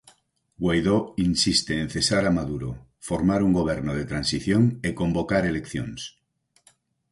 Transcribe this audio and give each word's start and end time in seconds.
Guaidó 0.57 1.13
insiste 1.15 1.79
en 1.79 1.91
cesar 1.91 2.25
a 2.25 2.31
Maduro, 2.31 2.87
formar 2.97 3.43
un 3.43 3.53
goberno 3.59 3.93
de 3.99 4.05
transición 4.11 4.65
e 4.87 4.95
convocar 4.99 5.43
eleccións. 5.45 6.01